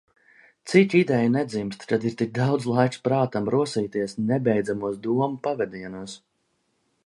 [0.69, 6.21] Cik ideju nedzimst, kad ir tik daudz laiks prātam rosīties nebeidzamos domu pavedienos.